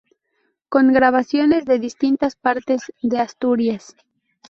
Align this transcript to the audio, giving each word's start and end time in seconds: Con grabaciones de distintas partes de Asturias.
Con 0.67 0.93
grabaciones 0.93 1.63
de 1.65 1.77
distintas 1.77 2.35
partes 2.35 2.91
de 3.03 3.19
Asturias. 3.19 3.95